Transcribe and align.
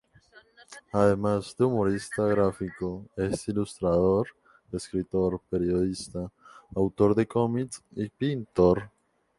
Además 0.93 1.55
de 1.55 1.63
humorista 1.65 2.23
gráfico, 2.25 3.05
es 3.15 3.47
ilustrador, 3.49 4.29
escritor, 4.71 5.39
periodista, 5.47 6.31
autor 6.75 7.13
de 7.13 7.27
cómics 7.27 7.83
y 7.91 8.09
pintor. 8.09 8.89